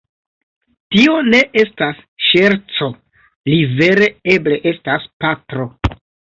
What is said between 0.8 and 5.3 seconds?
Tio ne estas ŝerco, li vere eble estas